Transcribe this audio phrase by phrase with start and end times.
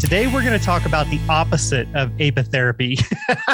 [0.00, 2.98] Today, we're going to talk about the opposite of apitherapy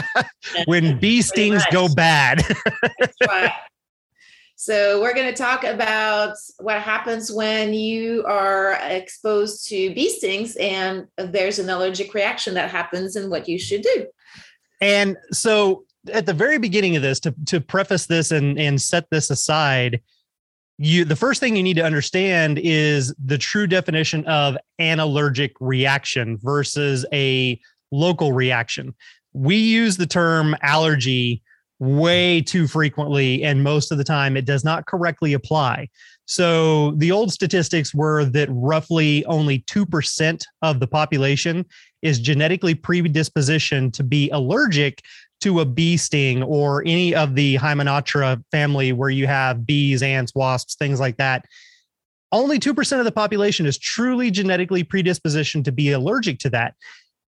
[0.67, 2.45] when bee stings go bad.
[3.27, 3.53] Right.
[4.55, 10.55] So we're going to talk about what happens when you are exposed to bee stings
[10.57, 14.07] and there's an allergic reaction that happens and what you should do.
[14.81, 19.11] and so, at the very beginning of this, to, to preface this and, and set
[19.11, 20.01] this aside,
[20.79, 25.53] you the first thing you need to understand is the true definition of an allergic
[25.61, 28.95] reaction versus a local reaction.
[29.33, 31.43] We use the term allergy
[31.79, 35.89] way too frequently, and most of the time it does not correctly apply.
[36.27, 41.65] So the old statistics were that roughly only 2% of the population
[42.03, 45.03] is genetically predispositioned to be allergic
[45.41, 50.33] to a bee sting or any of the Hymenoptera family where you have bees, ants,
[50.35, 51.45] wasps, things like that.
[52.33, 56.75] Only 2% of the population is truly genetically predispositioned to be allergic to that.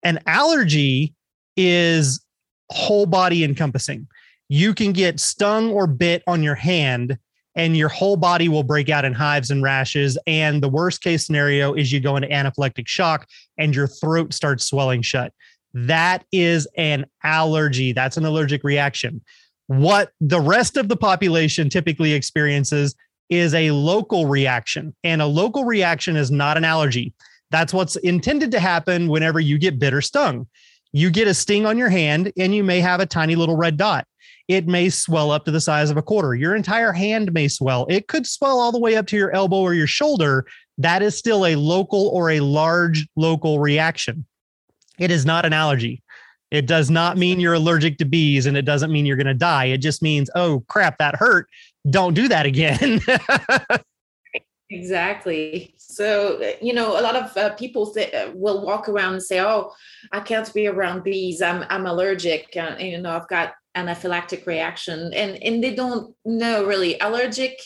[0.02, 1.14] An allergy
[1.56, 2.24] is
[2.70, 4.06] whole body encompassing.
[4.48, 7.18] You can get stung or bit on your hand
[7.56, 10.18] and your whole body will break out in hives and rashes.
[10.26, 13.26] And the worst case scenario is you go into anaphylactic shock
[13.58, 15.32] and your throat starts swelling shut.
[15.76, 17.92] That is an allergy.
[17.92, 19.20] That's an allergic reaction.
[19.66, 22.94] What the rest of the population typically experiences
[23.28, 24.96] is a local reaction.
[25.04, 27.12] And a local reaction is not an allergy.
[27.50, 30.46] That's what's intended to happen whenever you get bit or stung.
[30.92, 33.76] You get a sting on your hand and you may have a tiny little red
[33.76, 34.06] dot.
[34.48, 36.34] It may swell up to the size of a quarter.
[36.34, 37.84] Your entire hand may swell.
[37.90, 40.46] It could swell all the way up to your elbow or your shoulder.
[40.78, 44.24] That is still a local or a large local reaction.
[44.98, 46.02] It is not an allergy.
[46.50, 49.34] It does not mean you're allergic to bees and it doesn't mean you're going to
[49.34, 49.66] die.
[49.66, 51.48] It just means, oh crap, that hurt.
[51.90, 53.00] Don't do that again.
[54.68, 55.74] Exactly.
[55.78, 59.22] So, uh, you know, a lot of uh, people th- uh, will walk around and
[59.22, 59.72] say, "Oh,
[60.10, 61.40] I can't be around bees.
[61.40, 62.48] I'm I'm allergic.
[62.56, 66.98] Uh, you know, I've got anaphylactic reaction," and and they don't know really.
[66.98, 67.60] Allergic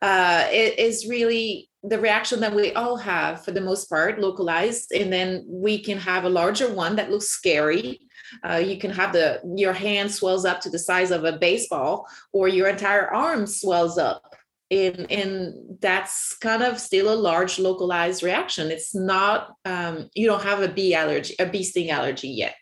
[0.00, 4.92] uh, i- is really the reaction that we all have for the most part, localized,
[4.92, 8.00] and then we can have a larger one that looks scary.
[8.42, 12.06] Uh, you can have the your hand swells up to the size of a baseball,
[12.32, 14.34] or your entire arm swells up.
[14.70, 18.70] And and that's kind of still a large localized reaction.
[18.70, 22.56] It's not um, you don't have a bee allergy a bee sting allergy yet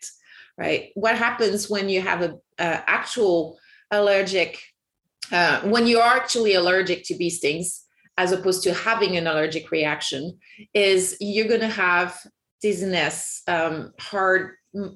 [0.57, 0.89] right?
[0.95, 3.57] What happens when you have a, a actual
[3.91, 4.61] allergic
[5.31, 7.83] uh, when you are actually allergic to bee stings
[8.17, 10.37] as opposed to having an allergic reaction
[10.73, 12.19] is you're going to have
[12.61, 14.55] dizziness um, heart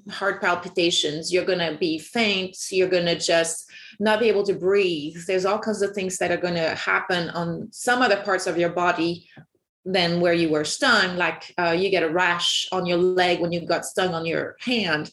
[0.10, 3.72] heart palpitations you're going to be faint you're going to just
[4.02, 5.18] not be able to breathe.
[5.28, 8.58] There's all kinds of things that are going to happen on some other parts of
[8.58, 9.30] your body
[9.86, 13.52] than where you were stung like uh, you get a rash on your leg when
[13.52, 15.12] you got stung on your hand.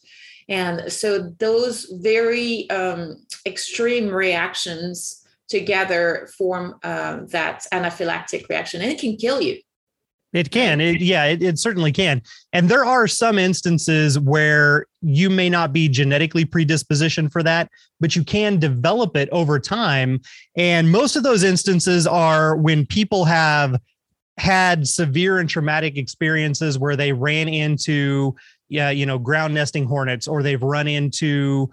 [0.49, 8.99] And so those very um, extreme reactions together form uh, that anaphylactic reaction and it
[8.99, 9.59] can kill you
[10.35, 10.81] It can.
[10.81, 12.21] It, yeah, it, it certainly can.
[12.53, 18.15] And there are some instances where you may not be genetically predispositioned for that, but
[18.15, 20.21] you can develop it over time.
[20.55, 23.81] And most of those instances are when people have
[24.37, 28.37] had severe and traumatic experiences where they ran into,
[28.69, 31.71] yeah, you know, ground nesting hornets or they've run into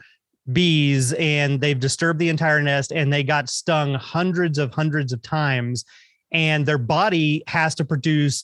[0.52, 5.22] bees and they've disturbed the entire nest and they got stung hundreds of hundreds of
[5.22, 5.86] times
[6.32, 8.44] and their body has to produce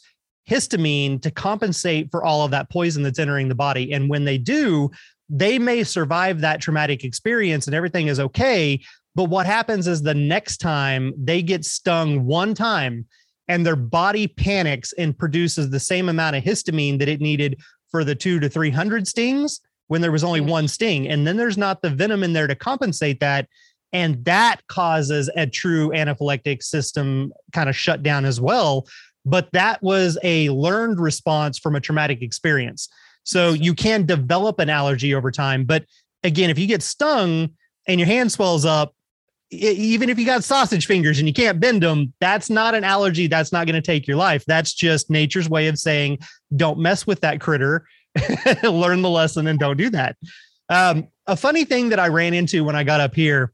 [0.49, 3.93] histamine to compensate for all of that poison that's entering the body.
[3.93, 4.89] And when they do,
[5.29, 8.81] they may survive that traumatic experience and everything is okay.
[9.15, 13.05] But what happens is the next time they get stung one time
[13.47, 17.59] and their body panics and produces the same amount of histamine that it needed
[17.89, 19.59] for the two to 300 stings
[19.91, 20.47] when there was only Mhm.
[20.47, 21.09] one sting.
[21.09, 23.49] And then there's not the venom in there to compensate that.
[23.91, 28.87] And that causes a true anaphylactic system kind of shut down as well.
[29.25, 32.87] But that was a learned response from a traumatic experience.
[33.25, 35.65] So you can develop an allergy over time.
[35.65, 35.83] But
[36.23, 37.49] again, if you get stung
[37.85, 38.95] and your hand swells up,
[39.49, 43.27] even if you got sausage fingers and you can't bend them, that's not an allergy.
[43.27, 44.45] That's not going to take your life.
[44.47, 46.19] That's just nature's way of saying,
[46.55, 47.85] don't mess with that critter.
[48.63, 50.17] learn the lesson and don't do that.
[50.69, 53.53] Um, a funny thing that I ran into when I got up here,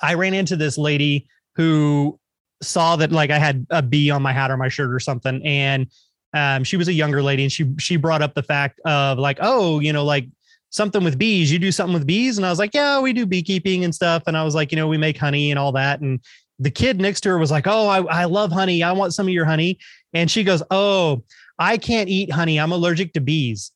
[0.00, 1.26] I ran into this lady
[1.56, 2.18] who
[2.62, 5.44] saw that like I had a bee on my hat or my shirt or something,
[5.44, 5.88] and
[6.34, 9.38] um, she was a younger lady, and she she brought up the fact of like,
[9.40, 10.26] oh, you know, like
[10.70, 11.50] something with bees.
[11.50, 14.24] You do something with bees, and I was like, yeah, we do beekeeping and stuff.
[14.26, 16.00] And I was like, you know, we make honey and all that.
[16.00, 16.20] And
[16.58, 18.82] the kid next to her was like, oh, I, I love honey.
[18.82, 19.78] I want some of your honey.
[20.12, 21.22] And she goes, oh,
[21.58, 22.58] I can't eat honey.
[22.58, 23.72] I'm allergic to bees.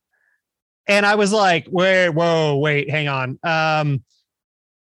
[0.87, 3.39] And I was like, wait, whoa, wait, hang on.
[3.43, 4.03] Um,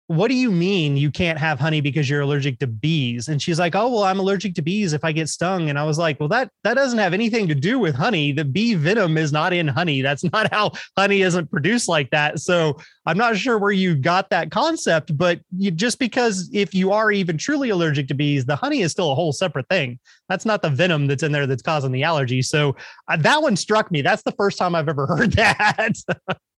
[0.07, 3.29] what do you mean you can't have honey because you're allergic to bees?
[3.29, 5.71] And she's like oh well i'm allergic to bees if i get stung.
[5.71, 8.33] And i was like well that that doesn't have anything to do with honey.
[8.33, 10.03] The bee venom is not in honey.
[10.03, 12.41] That's not how honey isn't produced like that.
[12.41, 16.93] So i'm not sure where you got that concept but you just because if you
[16.93, 19.99] are even truly allergic to bees the honey is still a whole separate thing.
[20.29, 22.41] That's not the venom that's in there that's causing the allergy.
[22.43, 22.77] So
[23.09, 24.03] uh, that one struck me.
[24.03, 25.95] That's the first time i've ever heard that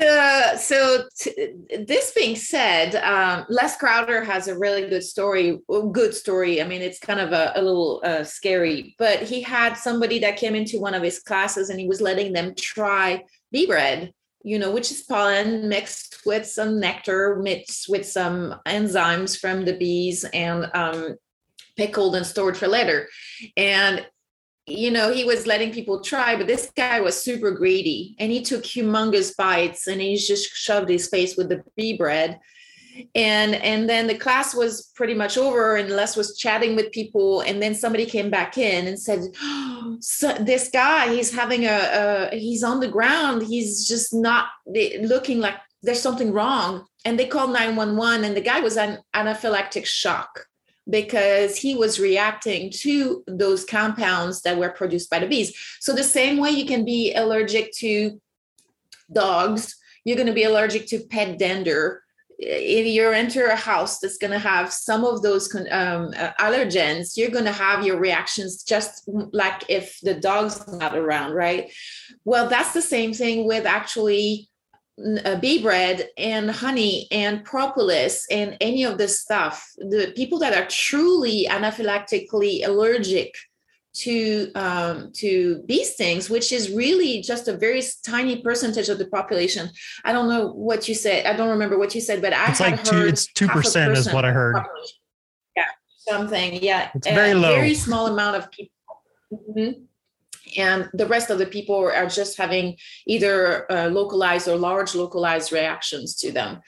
[0.00, 1.54] Uh, so t-
[1.86, 5.60] this being said, um, Les Crowder has a really good story.
[5.92, 6.60] Good story.
[6.60, 10.36] I mean, it's kind of a, a little uh, scary, but he had somebody that
[10.36, 14.12] came into one of his classes and he was letting them try bee bread.
[14.46, 19.72] You know, which is pollen mixed with some nectar, mixed with some enzymes from the
[19.72, 21.16] bees, and um,
[21.78, 23.08] pickled and stored for later.
[23.56, 24.06] And
[24.66, 28.40] you know, he was letting people try, but this guy was super greedy and he
[28.40, 32.40] took humongous bites and he just shoved his face with the bee bread.
[33.16, 37.40] And and then the class was pretty much over and Les was chatting with people
[37.40, 42.30] and then somebody came back in and said, oh, so this guy, he's having a,
[42.30, 43.42] a he's on the ground.
[43.42, 46.86] He's just not looking like there's something wrong.
[47.04, 50.46] And they called 911 and the guy was an anaphylactic shock
[50.88, 55.56] because he was reacting to those compounds that were produced by the bees.
[55.80, 58.20] So, the same way you can be allergic to
[59.12, 62.02] dogs, you're going to be allergic to pet dander.
[62.36, 67.16] If you enter a house that's going to have some of those um, uh, allergens,
[67.16, 71.72] you're going to have your reactions just like if the dog's not around, right?
[72.24, 74.48] Well, that's the same thing with actually
[75.24, 80.54] uh, bee bread and honey and propolis and any of this stuff the people that
[80.54, 83.34] are truly anaphylactically allergic
[83.94, 89.06] to um, to bee stings, which is really just a very tiny percentage of the
[89.06, 89.70] population.
[90.04, 91.26] I don't know what you said.
[91.26, 93.06] I don't remember what you said, but I it's like two.
[93.06, 94.56] It's two percent is what I heard.
[95.56, 95.66] Yeah,
[95.96, 96.60] something.
[96.60, 97.54] Yeah, it's very low.
[97.54, 98.72] Very small amount of people.
[99.32, 99.84] Mm-hmm
[100.56, 105.52] and the rest of the people are just having either uh, localized or large localized
[105.52, 106.60] reactions to them.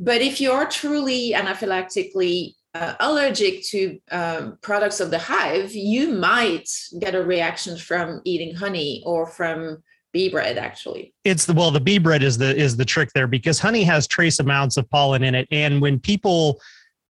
[0.00, 6.68] But if you're truly anaphylactically uh, allergic to um, products of the hive, you might
[6.98, 9.82] get a reaction from eating honey or from
[10.12, 13.26] bee bread actually it's the well the bee bread is the is the trick there
[13.26, 16.60] because honey has trace amounts of pollen in it and when people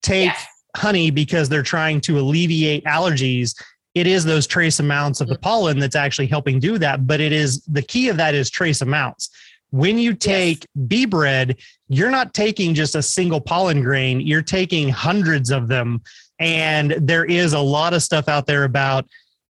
[0.03, 0.47] take yes.
[0.75, 3.55] honey because they're trying to alleviate allergies
[3.95, 5.43] it is those trace amounts of the mm-hmm.
[5.43, 7.07] pollen that's actually helping do that.
[7.07, 9.31] But it is the key of that is trace amounts.
[9.71, 10.87] When you take yes.
[10.87, 11.57] bee bread,
[11.89, 16.03] you're not taking just a single pollen grain, you're taking hundreds of them.
[16.39, 19.07] And there is a lot of stuff out there about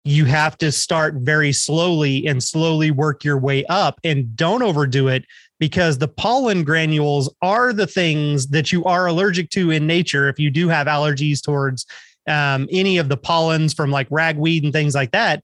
[0.06, 5.10] you have to start very slowly and slowly work your way up and don't overdo
[5.10, 5.26] it
[5.60, 10.40] because the pollen granules are the things that you are allergic to in nature if
[10.40, 11.86] you do have allergies towards
[12.28, 15.44] um, any of the pollens from like ragweed and things like that,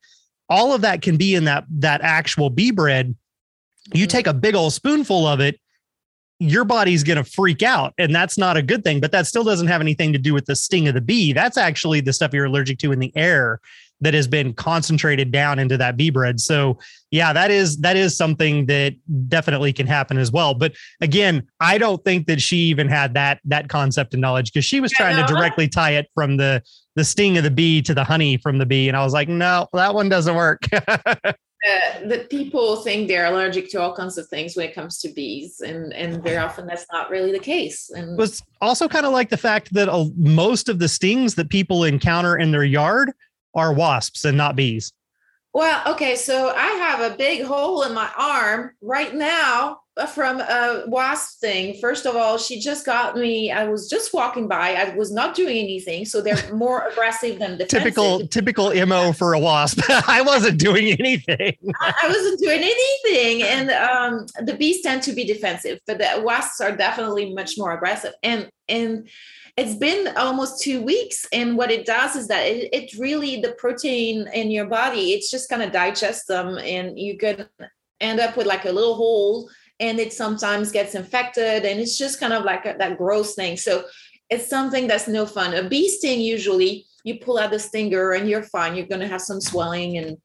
[0.50, 3.16] all of that can be in that that actual bee bread.
[3.94, 4.10] You mm-hmm.
[4.10, 5.60] take a big old spoonful of it,
[6.40, 9.00] your body's going to freak out, and that's not a good thing.
[9.00, 11.34] But that still doesn't have anything to do with the sting of the bee.
[11.34, 13.60] That's actually the stuff you're allergic to in the air
[14.02, 16.40] that has been concentrated down into that bee bread.
[16.40, 16.78] So
[17.12, 18.96] yeah, that is that is something that
[19.30, 20.54] definitely can happen as well.
[20.54, 24.66] But again, I don't think that she even had that that concept of knowledge because
[24.66, 26.62] she was trying to directly tie it from the
[26.96, 29.30] the sting of the bee to the honey from the bee, and I was like,
[29.30, 30.64] no, that one doesn't work.
[31.66, 35.10] Uh, that people think they're allergic to all kinds of things when it comes to
[35.14, 37.90] bees, and and very often that's not really the case.
[37.90, 41.50] And was also kind of like the fact that uh, most of the stings that
[41.50, 43.14] people encounter in their yard
[43.56, 44.92] are wasps and not bees?
[45.54, 50.84] Well, okay, so I have a big hole in my arm right now from a
[50.88, 51.80] wasp thing.
[51.80, 53.50] First of all, she just got me.
[53.50, 54.74] I was just walking by.
[54.74, 57.84] I was not doing anything, so they're more aggressive than defensive.
[57.84, 59.80] Typical, typical mo for a wasp.
[59.90, 61.56] I wasn't doing anything.
[61.80, 66.60] I wasn't doing anything, and um, the bees tend to be defensive, but the wasps
[66.60, 68.12] are definitely much more aggressive.
[68.24, 69.08] And and
[69.58, 73.54] it's been almost two weeks and what it does is that it, it really the
[73.54, 77.48] protein in your body it's just going to digest them and you can
[78.02, 82.20] end up with like a little hole and it sometimes gets infected and it's just
[82.20, 83.58] kind of like a, that gross thing.
[83.58, 83.86] So
[84.30, 85.54] it's something that's no fun.
[85.54, 89.08] A bee sting usually you pull out the stinger and you're fine you're going to
[89.08, 90.18] have some swelling and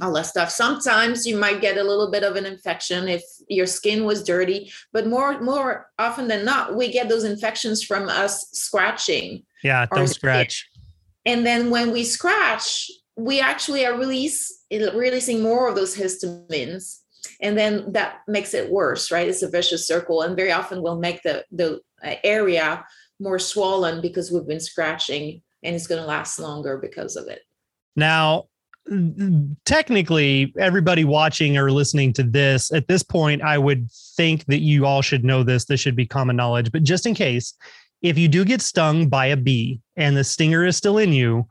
[0.00, 0.50] all that stuff.
[0.50, 4.72] Sometimes you might get a little bit of an infection if your skin was dirty
[4.92, 10.08] but more more often than not we get those infections from us scratching yeah don't
[10.08, 10.68] scratch.
[11.24, 17.00] And then when we scratch we actually are release, releasing more of those histamines
[17.42, 19.28] and then that makes it worse right?
[19.28, 22.84] It's a vicious circle and very often will make the the uh, area
[23.20, 27.42] more swollen because we've been scratching and it's going to last longer because of it.
[27.94, 28.46] Now
[29.64, 34.84] technically everybody watching or listening to this at this point i would think that you
[34.84, 37.54] all should know this this should be common knowledge but just in case
[38.02, 41.46] if you do get stung by a bee and the stinger is still in you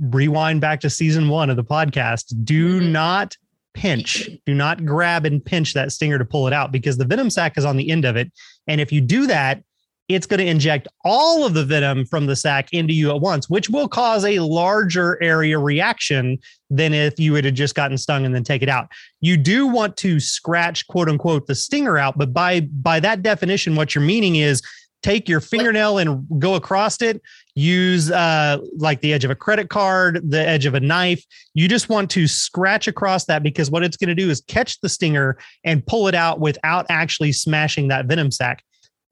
[0.00, 2.92] rewind back to season one of the podcast do mm-hmm.
[2.92, 3.36] not
[3.76, 4.28] pinch.
[4.46, 7.56] Do not grab and pinch that stinger to pull it out because the venom sac
[7.56, 8.32] is on the end of it.
[8.66, 9.62] And if you do that,
[10.08, 13.50] it's going to inject all of the venom from the sac into you at once,
[13.50, 16.38] which will cause a larger area reaction
[16.70, 18.88] than if you had just gotten stung and then take it out.
[19.20, 23.74] You do want to scratch, quote unquote, the stinger out, but by by that definition,
[23.74, 24.62] what you're meaning is
[25.02, 27.20] take your fingernail and go across it
[27.54, 31.24] use uh, like the edge of a credit card the edge of a knife.
[31.54, 34.80] You just want to scratch across that because what it's going to do is catch
[34.80, 38.62] the stinger and pull it out without actually smashing that venom sac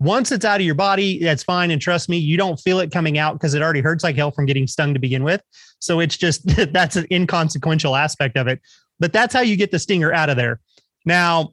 [0.04, 2.92] once it's out of your body that's fine and trust me you don't feel it
[2.92, 5.40] coming out because it already hurts like hell from getting stung to begin with
[5.78, 6.42] so it's just
[6.72, 8.60] that's an inconsequential aspect of it
[8.98, 10.60] but that's how you get the stinger out of there
[11.04, 11.52] now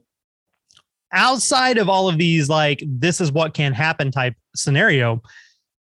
[1.12, 5.22] outside of all of these, like this is what can happen type scenario,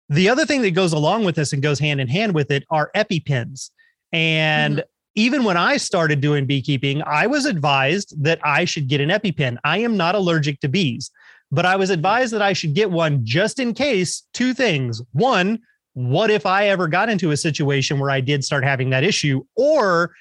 [0.09, 2.65] the other thing that goes along with this and goes hand in hand with it
[2.71, 3.71] are EpiPens.
[4.13, 4.87] And mm-hmm.
[5.15, 9.57] even when I started doing beekeeping, I was advised that I should get an EpiPen.
[9.65, 11.11] I am not allergic to bees,
[11.51, 15.01] but I was advised that I should get one just in case two things.
[15.13, 15.61] One,
[15.95, 19.45] what if I ever got into a situation where I did start having that issue?
[19.55, 20.13] Or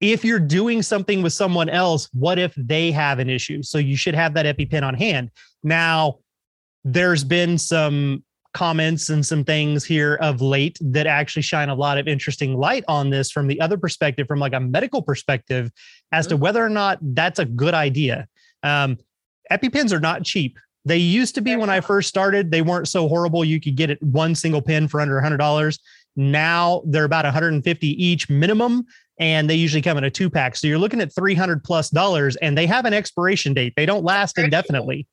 [0.00, 3.62] if you're doing something with someone else, what if they have an issue?
[3.62, 5.30] So you should have that EpiPen on hand.
[5.62, 6.18] Now,
[6.84, 11.98] there's been some comments and some things here of late that actually shine a lot
[11.98, 15.70] of interesting light on this from the other perspective, from like a medical perspective,
[16.12, 16.30] as mm-hmm.
[16.30, 18.26] to whether or not that's a good idea.
[18.62, 18.98] Um,
[19.50, 20.58] EpiPens are not cheap.
[20.88, 23.44] They used to be when I first started, they weren't so horrible.
[23.44, 25.78] You could get it one single pin for under $100.
[26.16, 28.86] Now they're about 150 each minimum
[29.20, 30.56] and they usually come in a two pack.
[30.56, 33.74] So you're looking at 300 plus dollars and they have an expiration date.
[33.76, 35.06] They don't last indefinitely.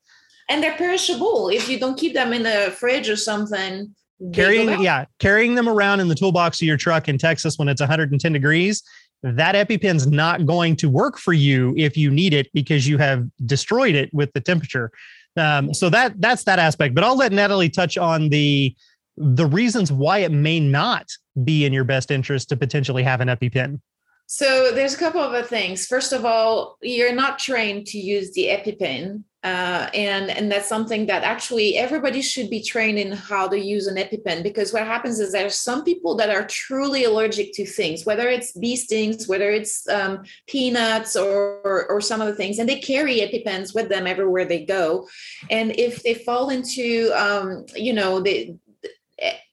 [0.48, 1.50] And they're perishable.
[1.50, 3.94] If you don't keep them in the fridge or something,
[4.32, 7.80] carrying, yeah, carrying them around in the toolbox of your truck in Texas when it's
[7.80, 8.82] 110 degrees,
[9.22, 13.26] that EpiPen's not going to work for you if you need it because you have
[13.44, 14.90] destroyed it with the temperature.
[15.36, 16.94] Um, so that that's that aspect.
[16.94, 18.74] But I'll let Nathalie touch on the
[19.16, 21.06] the reasons why it may not
[21.44, 23.80] be in your best interest to potentially have an EpiPen.
[24.26, 25.86] So there's a couple of things.
[25.86, 29.22] First of all, you're not trained to use the EpiPen.
[29.44, 33.86] Uh, and and that's something that actually everybody should be trained in how to use
[33.86, 37.64] an EpiPen because what happens is there are some people that are truly allergic to
[37.64, 42.58] things, whether it's bee stings, whether it's um, peanuts or, or, or some other things,
[42.58, 45.06] and they carry EpiPens with them everywhere they go.
[45.48, 48.56] And if they fall into um, you know the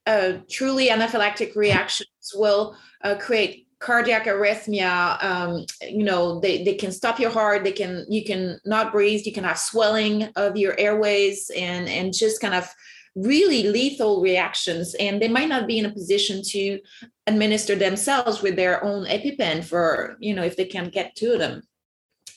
[0.08, 6.91] uh, truly anaphylactic reactions will uh, create cardiac arrhythmia um, you know they, they can
[6.91, 10.73] stop your heart they can you can not breathe you can have swelling of your
[10.79, 12.73] airways and and just kind of
[13.15, 14.95] really lethal reactions.
[14.95, 16.79] And they might not be in a position to
[17.27, 21.63] administer themselves with their own epipen for you know if they can get to them.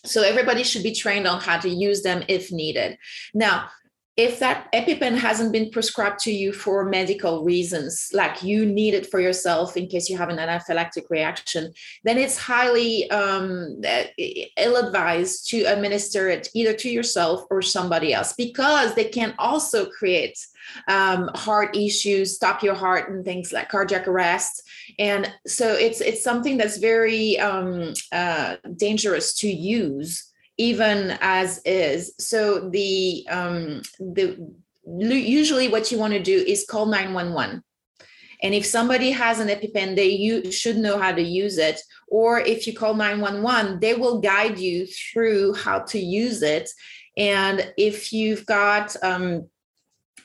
[0.04, 2.98] So everybody should be trained on how to use them if needed.
[3.34, 3.68] Now
[4.16, 9.10] if that EpiPen hasn't been prescribed to you for medical reasons, like you need it
[9.10, 11.70] for yourself in case you have an anaphylactic reaction,
[12.02, 13.78] then it's highly um,
[14.56, 19.84] ill advised to administer it either to yourself or somebody else because they can also
[19.84, 20.38] create
[20.88, 24.62] um, heart issues, stop your heart, and things like cardiac arrest.
[24.98, 32.14] And so it's it's something that's very um, uh, dangerous to use even as is.
[32.18, 34.38] So the um, the
[34.86, 37.62] usually what you want to do is call 911.
[38.42, 41.80] And if somebody has an EpiPen, they you should know how to use it.
[42.08, 46.70] Or if you call 911, they will guide you through how to use it.
[47.16, 49.48] And if you've got um,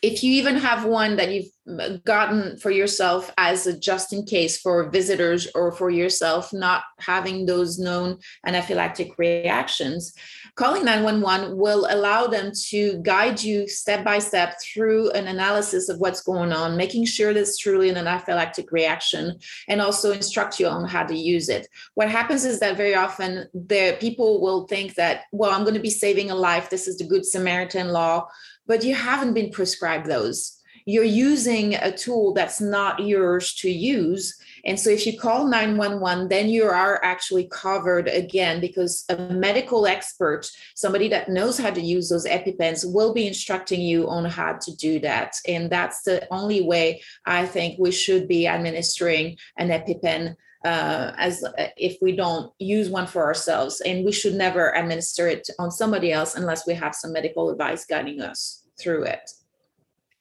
[0.01, 4.25] if you even have one that you've uh, gotten for yourself as a just in
[4.25, 8.17] case for visitors or for yourself not having those known
[8.47, 10.13] anaphylactic reactions
[10.55, 15.99] calling 911 will allow them to guide you step by step through an analysis of
[15.99, 20.67] what's going on making sure that it's truly an anaphylactic reaction and also instruct you
[20.67, 21.67] on how to use it.
[21.93, 25.79] What happens is that very often the people will think that well i'm going to
[25.79, 26.69] be saving a life.
[26.69, 28.27] This is the good samaritan law
[28.67, 34.37] but you haven't been prescribed those you're using a tool that's not yours to use.
[34.65, 39.87] And so if you call 911, then you are actually covered again because a medical
[39.87, 44.53] expert, somebody that knows how to use those EpiPens, will be instructing you on how
[44.53, 45.35] to do that.
[45.47, 50.35] And that's the only way I think we should be administering an EpiPen.
[50.63, 55.27] Uh, as uh, if we don't use one for ourselves, and we should never administer
[55.27, 59.31] it on somebody else unless we have some medical advice guiding us through it.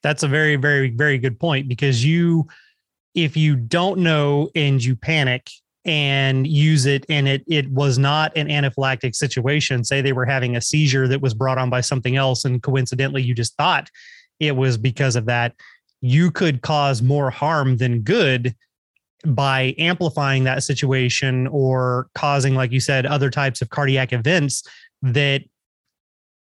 [0.03, 2.49] That's a very very very good point because you
[3.15, 5.51] if you don't know and you panic
[5.85, 10.55] and use it and it it was not an anaphylactic situation say they were having
[10.55, 13.89] a seizure that was brought on by something else and coincidentally you just thought
[14.41, 15.55] it was because of that
[16.03, 18.55] you could cause more harm than good
[19.27, 24.63] by amplifying that situation or causing like you said other types of cardiac events
[25.03, 25.43] that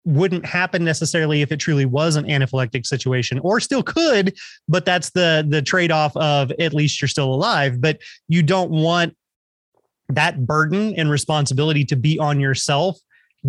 [0.05, 4.35] wouldn't happen necessarily if it truly was an anaphylactic situation or still could
[4.67, 7.81] but that's the the trade-off of at least you're still alive.
[7.81, 9.15] But you don't want
[10.09, 12.99] that burden and responsibility to be on yourself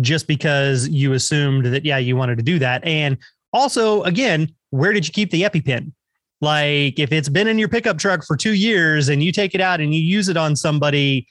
[0.00, 2.84] just because you assumed that yeah you wanted to do that.
[2.84, 3.16] And
[3.52, 5.92] also again where did you keep the epipen
[6.40, 9.60] like if it's been in your pickup truck for 2 years and you take it
[9.60, 11.26] out and you use it on somebody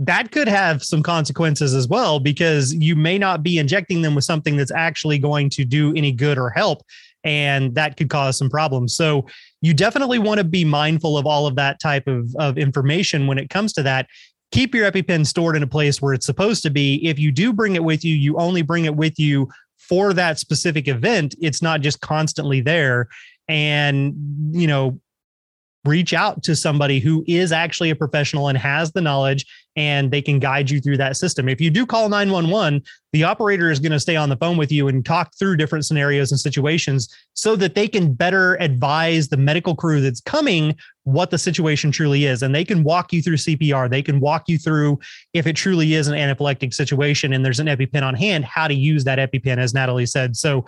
[0.00, 4.24] that could have some consequences as well because you may not be injecting them with
[4.24, 6.82] something that's actually going to do any good or help
[7.22, 8.96] and that could cause some problems.
[8.96, 9.26] So
[9.60, 13.36] you definitely want to be mindful of all of that type of, of information when
[13.36, 14.06] it comes to that.
[14.52, 17.06] Keep your epipen stored in a place where it's supposed to be.
[17.06, 20.38] If you do bring it with you you only bring it with you for that
[20.38, 21.34] specific event.
[21.40, 23.08] It's not just constantly there
[23.50, 24.14] and
[24.52, 24.98] you know
[25.84, 30.20] reach out to somebody who is actually a professional and has the knowledge and they
[30.20, 31.48] can guide you through that system.
[31.48, 32.82] If you do call 911,
[33.12, 35.86] the operator is going to stay on the phone with you and talk through different
[35.86, 41.30] scenarios and situations so that they can better advise the medical crew that's coming what
[41.30, 42.42] the situation truly is.
[42.42, 43.88] And they can walk you through CPR.
[43.88, 44.98] They can walk you through
[45.32, 48.74] if it truly is an anaphylactic situation and there's an EpiPen on hand, how to
[48.74, 50.36] use that EpiPen, as Nathalie said.
[50.36, 50.66] So,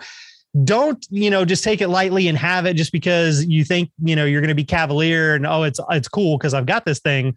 [0.63, 4.15] don't you know just take it lightly and have it just because you think you
[4.15, 6.99] know you're going to be cavalier and oh it's it's cool because I've got this
[6.99, 7.35] thing.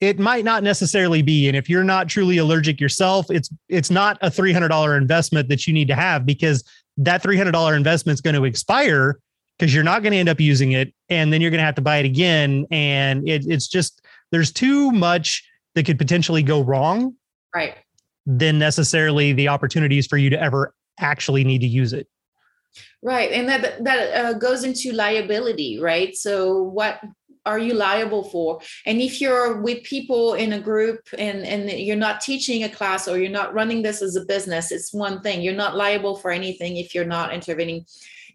[0.00, 4.18] It might not necessarily be and if you're not truly allergic yourself it's it's not
[4.22, 6.64] a $300 investment that you need to have because
[6.96, 9.20] that $300 investment is going to expire
[9.56, 11.76] because you're not going to end up using it and then you're going to have
[11.76, 15.44] to buy it again and it, it's just there's too much
[15.76, 17.14] that could potentially go wrong
[17.54, 17.76] right.
[18.26, 22.08] than necessarily the opportunities for you to ever actually need to use it
[23.02, 26.14] Right, and that that uh, goes into liability, right?
[26.16, 27.00] So what
[27.44, 28.60] are you liable for?
[28.86, 33.08] And if you're with people in a group and and you're not teaching a class
[33.08, 35.42] or you're not running this as a business, it's one thing.
[35.42, 37.84] You're not liable for anything if you're not intervening.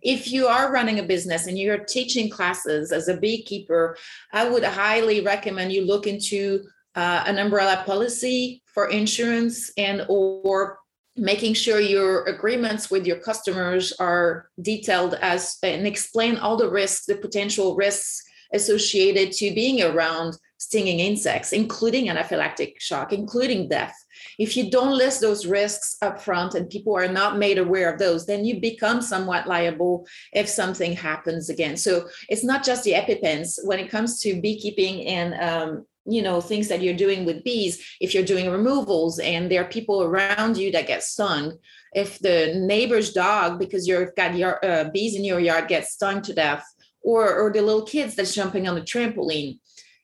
[0.01, 3.97] If you are running a business and you're teaching classes as a beekeeper,
[4.31, 6.63] I would highly recommend you look into
[6.95, 10.77] uh, an umbrella policy for insurance and or
[11.17, 17.05] making sure your agreements with your customers are detailed as and explain all the risks
[17.05, 23.95] the potential risks associated to being around stinging insects including anaphylactic shock including death.
[24.39, 27.99] If you don't list those risks up front and people are not made aware of
[27.99, 31.77] those then you become somewhat liable if something happens again.
[31.77, 33.59] So it's not just the epipens.
[33.63, 37.85] When it comes to beekeeping and um, you know things that you're doing with bees
[37.99, 41.57] if you're doing removals and there are people around you that get stung
[41.93, 46.21] if the neighbor's dog because you've got your uh, bees in your yard gets stung
[46.21, 46.65] to death
[47.03, 49.59] or or the little kids that's jumping on the trampoline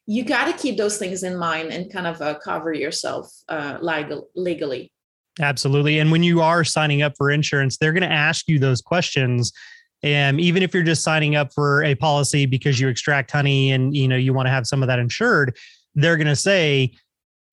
[0.06, 3.78] you got to keep those things in mind and kind of uh, cover yourself uh,
[3.82, 4.92] legal, legally.
[5.40, 8.82] Absolutely and when you are signing up for insurance they're going to ask you those
[8.82, 9.52] questions
[10.04, 13.96] and even if you're just signing up for a policy because you extract honey and
[13.96, 15.58] you know you want to have some of that insured
[15.96, 16.94] they're going to say,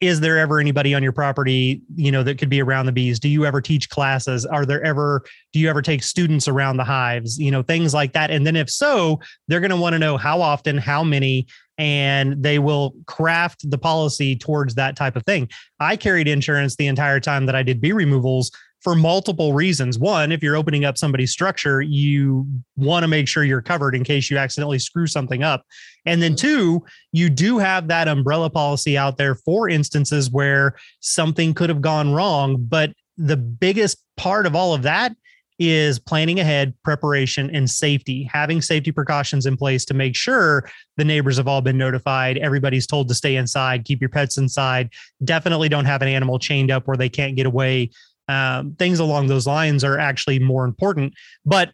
[0.00, 3.20] is there ever anybody on your property you know that could be around the bees?
[3.20, 4.46] Do you ever teach classes?
[4.46, 5.22] Are there ever
[5.52, 7.38] do you ever take students around the hives?
[7.38, 8.30] You know things like that.
[8.30, 12.42] And then if so they're going to want to know how often how many and
[12.42, 15.48] they will craft the policy towards that type of thing.
[15.80, 18.50] I carried insurance the entire time that i did bee removals
[18.80, 19.98] for multiple reasons.
[19.98, 24.04] One, if you're opening up somebody's structure, you want to make sure you're covered in
[24.04, 25.64] case you accidentally screw something up.
[26.06, 26.46] And then mm-hmm.
[26.46, 31.82] two, you do have that umbrella policy out there for instances where something could have
[31.82, 32.56] gone wrong.
[32.58, 35.14] But the biggest part of all of that
[35.60, 40.66] is planning ahead, preparation, and safety, having safety precautions in place to make sure
[40.96, 42.38] the neighbors have all been notified.
[42.38, 44.88] Everybody's told to stay inside, keep your pets inside.
[45.22, 47.90] Definitely don't have an animal chained up where they can't get away.
[48.30, 51.14] Um, things along those lines are actually more important.
[51.44, 51.72] But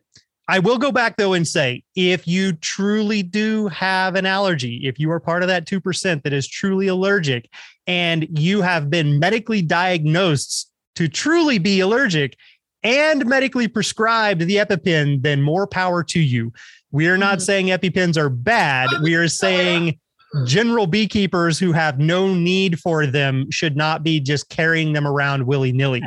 [0.49, 4.99] I will go back though and say if you truly do have an allergy, if
[4.99, 7.51] you are part of that 2% that is truly allergic
[7.87, 12.37] and you have been medically diagnosed to truly be allergic,
[12.83, 16.53] and medically prescribed the EpiPen, then more power to you.
[16.93, 17.45] We are not mm-hmm.
[17.45, 18.89] saying EpiPens are bad.
[19.03, 19.99] We are saying
[20.45, 25.47] general beekeepers who have no need for them should not be just carrying them around
[25.47, 26.03] willy nilly.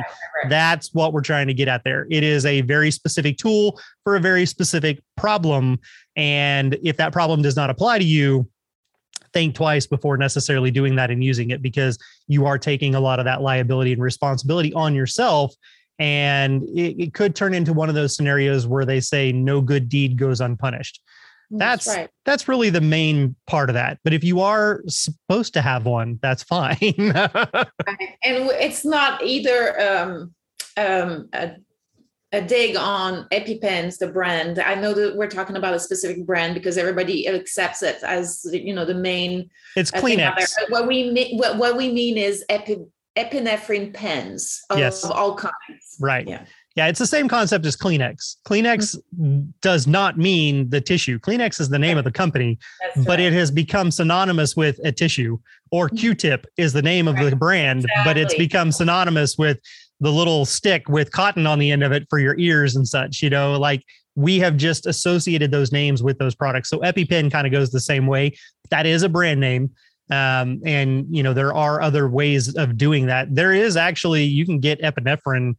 [0.48, 2.06] That's what we're trying to get at there.
[2.10, 5.78] It is a very specific tool for a very specific problem.
[6.16, 8.48] And if that problem does not apply to you,
[9.32, 13.20] think twice before necessarily doing that and using it because you are taking a lot
[13.20, 15.54] of that liability and responsibility on yourself
[16.00, 19.88] and it, it, could turn into one of those scenarios where they say no good
[19.88, 21.00] deed goes unpunished
[21.50, 22.10] that's that's, right.
[22.24, 26.18] that's really the main part of that but if you are supposed to have one
[26.22, 27.66] that's fine and
[28.22, 30.34] it's not either um,
[30.76, 31.52] um, a,
[32.32, 36.54] a dig on epipens the brand i know that we're talking about a specific brand
[36.54, 41.56] because everybody accepts it as you know the main it's kleenex what we mean what,
[41.56, 42.76] what we mean is epi
[43.16, 45.04] epinephrine pens of, yes.
[45.04, 45.96] all kinds.
[45.98, 46.26] Right.
[46.26, 46.44] Yeah.
[46.76, 48.36] Yeah, it's the same concept as Kleenex.
[48.46, 49.50] Kleenex mm-hmm.
[49.60, 51.18] does not mean the tissue.
[51.18, 53.20] Kleenex is the name of the company, That's but right.
[53.20, 55.38] it has become synonymous with a tissue.
[55.72, 55.96] Or mm-hmm.
[55.96, 57.30] Q-tip is the name of right.
[57.30, 58.04] the brand, exactly.
[58.04, 59.58] but it's become synonymous with
[59.98, 63.20] the little stick with cotton on the end of it for your ears and such.
[63.20, 66.68] You know, like we have just associated those names with those products.
[66.68, 68.36] So EpiPen kind of goes the same way.
[68.70, 69.70] That is a brand name.
[70.10, 73.32] Um, and you know there are other ways of doing that.
[73.34, 75.54] There is actually you can get epinephrine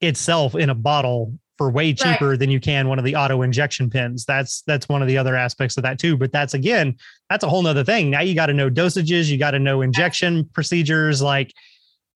[0.00, 2.38] itself in a bottle for way cheaper right.
[2.38, 4.24] than you can one of the auto injection pens.
[4.24, 6.16] That's that's one of the other aspects of that too.
[6.16, 6.96] But that's again,
[7.28, 8.10] that's a whole nother thing.
[8.10, 11.20] Now you got to know dosages, you got to know injection procedures.
[11.20, 11.52] Like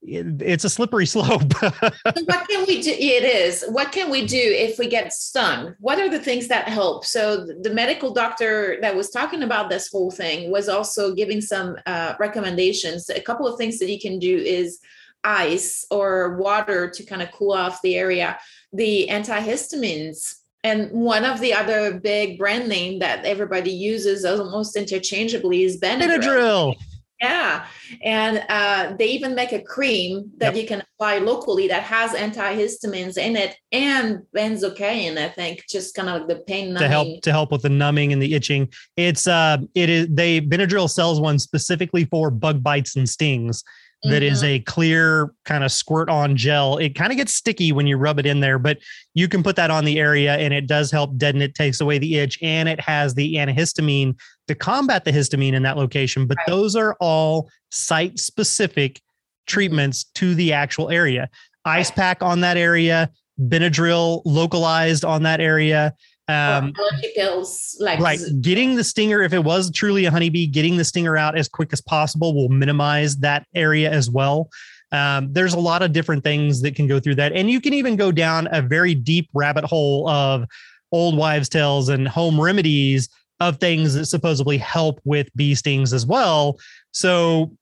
[0.04, 1.52] it's a slippery slope.
[1.60, 2.90] what can we do?
[2.90, 3.64] It is.
[3.68, 5.74] What can we do if we get stung?
[5.80, 7.04] What are the things that help?
[7.04, 11.76] So the medical doctor that was talking about this whole thing was also giving some
[11.86, 13.10] uh, recommendations.
[13.10, 14.80] A couple of things that you can do is
[15.24, 18.38] ice or water to kind of cool off the area.
[18.72, 25.64] The antihistamines and one of the other big brand name that everybody uses almost interchangeably
[25.64, 26.18] is Benadryl.
[26.20, 26.76] Benadryl.
[27.20, 27.66] Yeah.
[28.02, 30.62] And uh, they even make a cream that yep.
[30.62, 36.08] you can apply locally that has antihistamines in it and benzocaine, I think, just kind
[36.08, 36.82] of the pain numbing.
[36.82, 38.72] To help to help with the numbing and the itching.
[38.96, 43.62] It's uh it is they Benadryl sells one specifically for bug bites and stings
[44.04, 44.32] that mm-hmm.
[44.32, 46.76] is a clear kind of squirt on gel.
[46.78, 48.78] It kind of gets sticky when you rub it in there, but
[49.14, 51.98] you can put that on the area and it does help deaden it, takes away
[51.98, 56.26] the itch, and it has the antihistamine to combat the histamine in that location.
[56.26, 56.46] But right.
[56.48, 59.00] those are all site specific
[59.46, 61.28] treatments to the actual area.
[61.64, 63.08] Ice pack on that area,
[63.40, 65.94] Benadryl localized on that area.
[66.28, 66.72] Um,
[67.14, 68.18] pills, like right.
[68.40, 71.72] Getting the stinger, if it was truly a honeybee, getting the stinger out as quick
[71.72, 74.48] as possible will minimize that area as well.
[74.92, 77.32] Um, there's a lot of different things that can go through that.
[77.32, 80.44] And you can even go down a very deep rabbit hole of
[80.92, 83.08] old wives' tales and home remedies
[83.40, 86.58] of things that supposedly help with bee stings as well.
[86.92, 87.56] So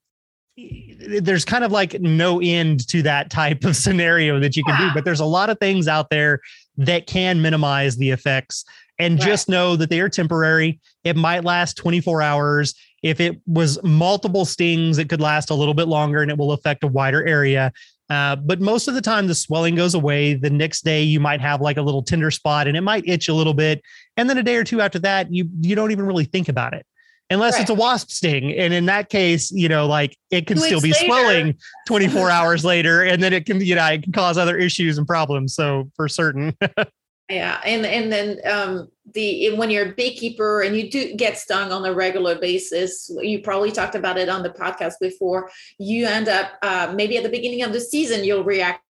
[0.56, 4.90] there's kind of like no end to that type of scenario that you can do,
[4.92, 6.40] but there's a lot of things out there
[6.80, 8.64] that can minimize the effects
[8.98, 9.26] and right.
[9.26, 10.80] just know that they are temporary.
[11.04, 12.74] It might last 24 hours.
[13.02, 16.52] If it was multiple stings, it could last a little bit longer and it will
[16.52, 17.72] affect a wider area.
[18.08, 20.34] Uh, but most of the time, the swelling goes away.
[20.34, 23.28] The next day, you might have like a little tender spot and it might itch
[23.28, 23.82] a little bit.
[24.16, 26.74] And then a day or two after that, you you don't even really think about
[26.74, 26.84] it
[27.30, 27.62] unless right.
[27.62, 28.52] it's a wasp sting.
[28.52, 31.06] And in that case, you know, like it can still be later.
[31.06, 34.98] swelling 24 hours later, and then it can, you know, it can cause other issues
[34.98, 35.54] and problems.
[35.54, 36.56] So for certain.
[37.30, 37.60] yeah.
[37.64, 41.86] And, and then um, the, when you're a beekeeper and you do get stung on
[41.86, 46.52] a regular basis, you probably talked about it on the podcast before, you end up
[46.62, 48.82] uh, maybe at the beginning of the season, you'll react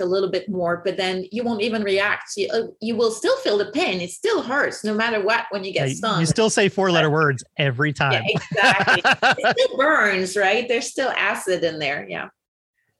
[0.00, 2.32] a little bit more, but then you won't even react.
[2.36, 4.00] You, uh, you will still feel the pain.
[4.00, 6.20] It still hurts no matter what when you get yeah, stung.
[6.20, 8.12] You still say four letter words every time.
[8.12, 9.02] Yeah, exactly.
[9.44, 10.66] it still burns, right?
[10.68, 12.06] There's still acid in there.
[12.08, 12.28] Yeah.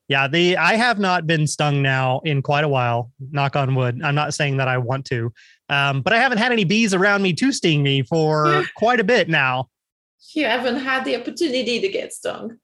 [0.07, 3.11] Yeah, the I have not been stung now in quite a while.
[3.31, 4.01] Knock on wood.
[4.03, 5.33] I'm not saying that I want to,
[5.69, 9.03] um, but I haven't had any bees around me to sting me for quite a
[9.03, 9.69] bit now.
[10.35, 12.57] You haven't had the opportunity to get stung.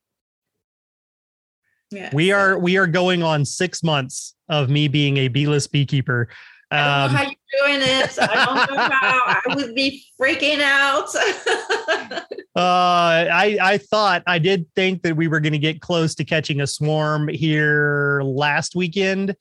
[1.91, 2.09] Yeah.
[2.13, 6.29] We are we are going on six months of me being a beeless beekeeper.
[6.71, 8.17] I don't Um, know how you're doing it.
[8.19, 9.21] I don't know how.
[9.25, 11.09] I would be freaking out.
[12.53, 16.25] Uh, I I thought I did think that we were going to get close to
[16.25, 19.37] catching a swarm here last weekend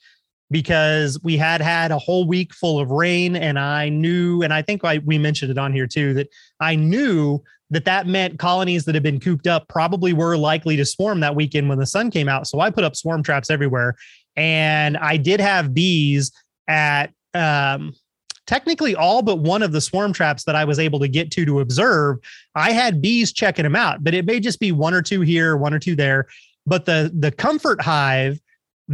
[0.53, 4.63] because we had had a whole week full of rain, and I knew, and I
[4.63, 6.29] think I, we mentioned it on here too, that
[6.61, 10.85] I knew that that meant colonies that had been cooped up probably were likely to
[10.85, 12.47] swarm that weekend when the sun came out.
[12.47, 13.95] So I put up swarm traps everywhere,
[14.37, 16.33] and I did have bees
[16.69, 17.95] at um
[18.47, 21.45] technically all but one of the swarm traps that I was able to get to
[21.45, 22.19] to observe
[22.57, 25.57] I had bees checking them out, but it may just be one or two here,
[25.57, 26.27] one or two there.
[26.67, 28.41] But the the comfort hive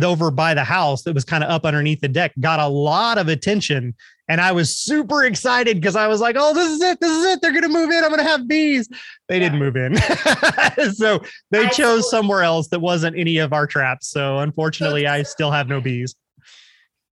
[0.05, 3.19] over by the house that was kind of up underneath the deck got a lot
[3.19, 3.95] of attention.
[4.29, 6.99] And I was super excited because I was like, oh, this is it.
[7.01, 7.41] This is it.
[7.41, 8.03] They're gonna move in.
[8.05, 8.89] I'm gonna have bees.
[9.29, 9.97] They didn't move in.
[10.95, 14.09] so they I chose saw- somewhere else that wasn't any of our traps.
[14.09, 16.15] So unfortunately, I still have no bees.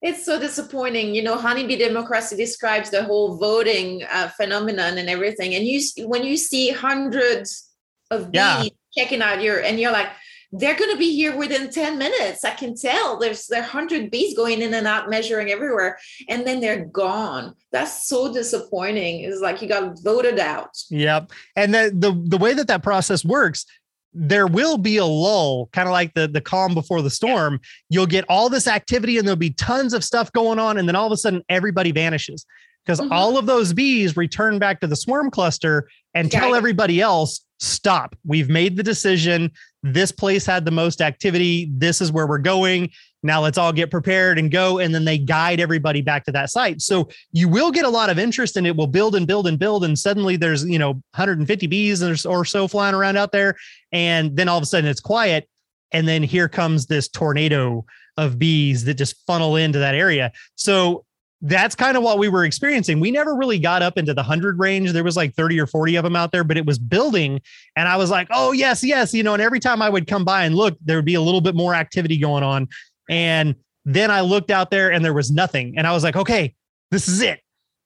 [0.02, 1.14] it's so disappointing.
[1.14, 5.54] You know, honeybee democracy describes the whole voting uh, phenomenon and everything.
[5.56, 7.68] And you, when you see hundreds
[8.10, 8.64] of bees Yeah.
[8.96, 10.08] checking out your, and you're like,
[10.52, 12.44] they're going to be here within 10 minutes.
[12.44, 16.46] I can tell there's there are 100 bees going in and out, measuring everywhere, and
[16.46, 17.54] then they're gone.
[17.70, 19.20] That's so disappointing.
[19.22, 20.70] It's like you got voted out.
[20.90, 21.30] Yep.
[21.56, 23.64] And the the the way that that process works,
[24.12, 27.60] there will be a lull, kind of like the the calm before the storm.
[27.88, 30.96] You'll get all this activity and there'll be tons of stuff going on and then
[30.96, 32.44] all of a sudden everybody vanishes
[32.84, 33.12] because Mhm.
[33.12, 36.40] all of those bees return back to the swarm cluster and Yeah.
[36.40, 38.16] tell everybody else, "Stop.
[38.26, 39.52] We've made the decision.
[39.82, 41.70] This place had the most activity.
[41.72, 42.90] This is where we're going.
[43.22, 46.50] Now let's all get prepared and go." And then they guide everybody back to that
[46.50, 46.80] site.
[46.80, 49.58] So you will get a lot of interest and it will build and build and
[49.58, 53.54] build and suddenly there's you know 150 bees or, so flying around out there
[53.92, 55.48] and then all of a sudden it's quiet
[55.92, 57.84] and then here comes this tornado
[58.16, 61.04] of bees that just funnel into that area so
[61.42, 64.58] that's kind of what we were experiencing we never really got up into the 100
[64.58, 67.40] range there was like 30 or 40 of them out there but it was building
[67.76, 70.24] and i was like oh yes yes you know and every time i would come
[70.24, 72.68] by and look there would be a little bit more activity going on
[73.08, 73.54] and
[73.86, 76.54] then i looked out there and there was nothing and i was like okay
[76.90, 77.40] this is it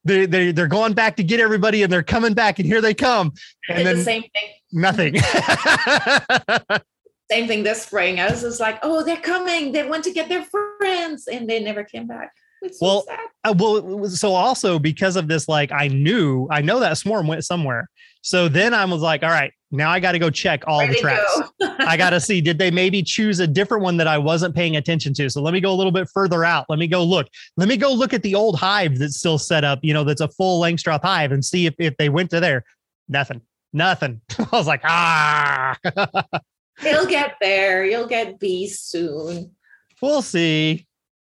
[0.06, 2.92] they're, they're, they're going back to get everybody and they're coming back and here they
[2.94, 3.32] come
[3.68, 4.50] and It's then the same thing.
[4.72, 5.14] nothing
[7.30, 8.20] Same thing this spring.
[8.20, 9.72] I was just like, oh, they're coming.
[9.72, 12.30] They went to get their friends, and they never came back.
[12.64, 13.18] It's so Well, sad.
[13.44, 17.44] Uh, well, so also because of this, like I knew, I know that swarm went
[17.44, 17.88] somewhere.
[18.22, 20.92] So then I was like, all right, now I got to go check all Where'd
[20.92, 21.42] the traps.
[21.60, 21.76] go?
[21.80, 24.76] I got to see, did they maybe choose a different one that I wasn't paying
[24.76, 25.28] attention to?
[25.28, 26.64] So let me go a little bit further out.
[26.70, 27.26] Let me go look.
[27.58, 30.22] Let me go look at the old hive that's still set up, you know, that's
[30.22, 32.64] a full Langstroth hive and see if, if they went to there.
[33.08, 33.42] Nothing,
[33.74, 34.22] nothing.
[34.38, 35.76] I was like, ah,
[36.82, 37.84] You'll get there.
[37.84, 39.52] You'll get bees soon.
[40.00, 40.86] we'll see.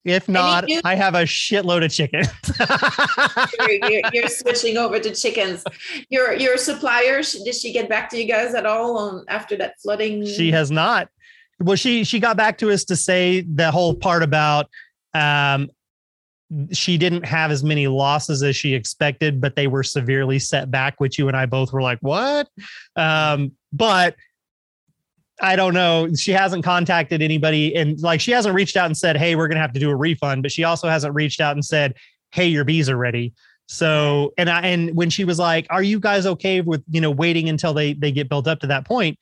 [0.06, 2.24] If not, you- I have a shitload of chicken.
[3.60, 5.64] You're, you're- you're switching over to chickens.
[6.10, 9.76] Your your supplier did she get back to you guys at all on after that
[9.82, 10.26] flooding?
[10.26, 11.10] she has not
[11.60, 14.70] well she she got back to us to say the whole part about
[15.14, 15.70] um
[16.72, 21.00] she didn't have as many losses as she expected but they were severely set back
[21.00, 22.48] which you and i both were like what
[22.98, 24.16] um but
[25.42, 26.14] I don't know.
[26.16, 29.60] She hasn't contacted anybody and like she hasn't reached out and said, Hey, we're gonna
[29.60, 31.96] have to do a refund, but she also hasn't reached out and said,
[32.32, 33.34] Hey, your bees are ready.
[33.68, 37.12] So and I and when she was like, Are you guys okay with you know
[37.12, 39.20] waiting until they they get built up to that point?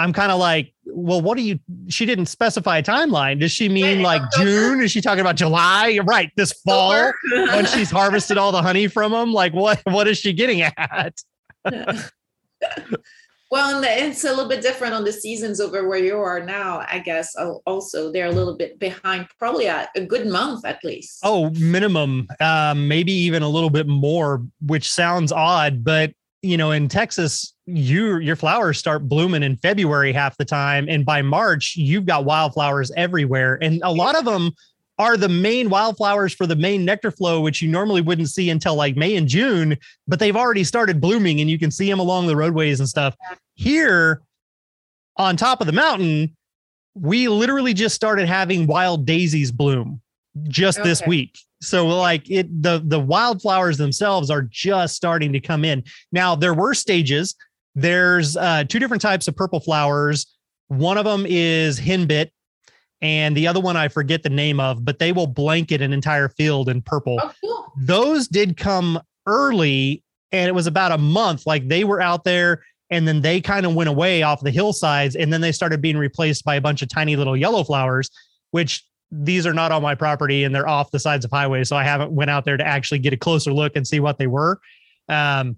[0.00, 1.58] I'm kind of like, well, what do you?
[1.88, 3.40] She didn't specify a timeline.
[3.40, 4.80] Does she mean Right, like June?
[4.80, 5.98] Is she talking about July?
[6.04, 9.32] Right, this fall when she's harvested all the honey from them.
[9.32, 9.80] Like, what?
[9.84, 11.20] What is she getting at?
[13.50, 16.40] well, and the- it's a little bit different on the seasons over where you are
[16.44, 16.84] now.
[16.90, 17.34] I guess
[17.66, 21.20] also they're a little bit behind, probably a, a good month at least.
[21.22, 26.70] Oh, minimum, um, maybe even a little bit more, which sounds odd, but you know,
[26.70, 31.74] in Texas, you your flowers start blooming in February half the time, and by March,
[31.76, 34.52] you've got wildflowers everywhere, and a lot of them
[34.98, 38.74] are the main wildflowers for the main nectar flow, which you normally wouldn't see until
[38.74, 42.26] like May and June, but they've already started blooming, and you can see them along
[42.26, 43.14] the roadways and stuff.
[43.54, 44.22] Here,
[45.16, 46.36] on top of the mountain,
[46.94, 50.00] we literally just started having wild daisies bloom
[50.48, 51.38] just this week.
[51.60, 55.82] So like it the the wildflowers themselves are just starting to come in.
[56.12, 57.34] Now there were stages.
[57.74, 60.26] There's uh two different types of purple flowers.
[60.68, 62.30] One of them is henbit
[63.00, 66.28] and the other one I forget the name of, but they will blanket an entire
[66.28, 67.18] field in purple.
[67.22, 67.72] Oh, cool.
[67.76, 71.46] Those did come early, and it was about a month.
[71.46, 75.14] Like they were out there, and then they kind of went away off the hillsides,
[75.14, 78.10] and then they started being replaced by a bunch of tiny little yellow flowers,
[78.50, 81.68] which these are not on my property and they're off the sides of highways.
[81.68, 84.18] So I haven't went out there to actually get a closer look and see what
[84.18, 84.60] they were.
[85.08, 85.56] Um,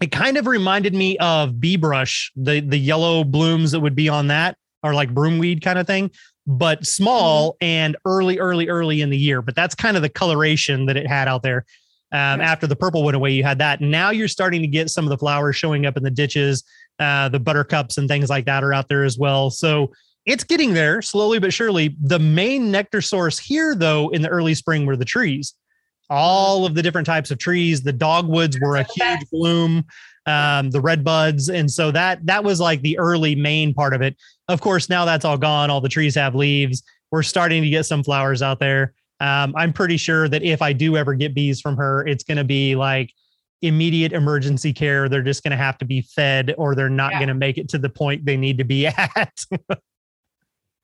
[0.00, 4.08] it kind of reminded me of bee brush, the the yellow blooms that would be
[4.08, 6.10] on that, or like broomweed kind of thing,
[6.46, 7.64] but small mm-hmm.
[7.64, 9.42] and early, early, early in the year.
[9.42, 11.64] But that's kind of the coloration that it had out there.
[12.12, 13.80] Um, After the purple went away, you had that.
[13.80, 16.62] Now you're starting to get some of the flowers showing up in the ditches.
[16.98, 19.50] Uh, the buttercups and things like that are out there as well.
[19.50, 19.92] So
[20.24, 21.94] it's getting there slowly but surely.
[22.00, 25.54] The main nectar source here, though, in the early spring were the trees
[26.10, 27.82] all of the different types of trees.
[27.82, 29.84] The dogwoods were a huge bloom,
[30.26, 34.02] um, the red buds, and so that that was like the early main part of
[34.02, 34.16] it.
[34.48, 35.70] Of course, now that's all gone.
[35.70, 36.82] All the trees have leaves.
[37.10, 38.92] We're starting to get some flowers out there.
[39.20, 42.36] Um, I'm pretty sure that if I do ever get bees from her, it's going
[42.36, 43.12] to be like
[43.62, 45.08] immediate emergency care.
[45.08, 47.20] They're just going to have to be fed, or they're not yeah.
[47.20, 49.38] going to make it to the point they need to be at.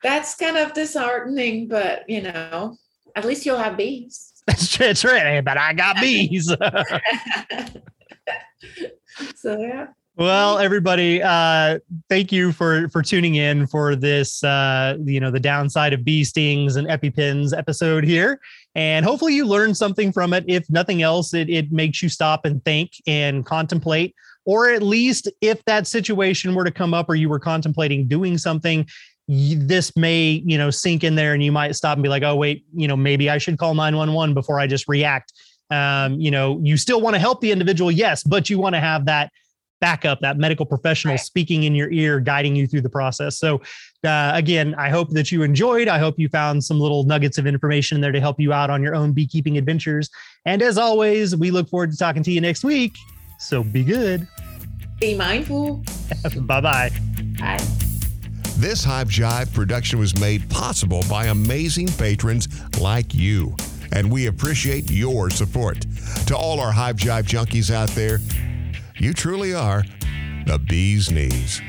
[0.03, 2.77] that's kind of disheartening, but you know,
[3.17, 4.29] at least you'll have bees.
[4.47, 6.53] That's right, but I got bees.
[9.37, 9.89] so yeah.
[10.15, 11.79] Well, everybody, uh,
[12.11, 16.23] thank you for for tuning in for this, uh, you know, the downside of bee
[16.23, 18.39] stings and EpiPens episode here,
[18.75, 20.45] and hopefully you learned something from it.
[20.47, 25.31] If nothing else, it it makes you stop and think and contemplate, or at least
[25.41, 28.87] if that situation were to come up, or you were contemplating doing something,
[29.29, 32.35] this may you know sink in there and you might stop and be like oh
[32.35, 35.33] wait you know maybe i should call 911 before i just react
[35.73, 38.81] um, you know you still want to help the individual yes but you want to
[38.81, 39.31] have that
[39.81, 41.21] backup that medical professional right.
[41.21, 43.39] speaking in your ear guiding you through the process.
[43.39, 43.61] So
[44.05, 45.89] uh, again i hope that you enjoyed.
[45.89, 48.83] I hope you found some little nuggets of information there to help you out on
[48.83, 50.09] your own beekeeping adventures.
[50.45, 52.95] And as always we look forward to talking to you next week.
[53.39, 54.29] So be good.
[55.01, 55.83] Be mindful.
[56.43, 56.91] Bye-bye.
[57.41, 57.59] Bye.
[58.57, 62.47] This Hive Jive production was made possible by amazing patrons
[62.79, 63.57] like you,
[63.93, 65.87] and we appreciate your support.
[66.27, 68.19] To all our Hive Jive junkies out there,
[68.97, 69.85] you truly are
[70.47, 71.61] the bee's knees.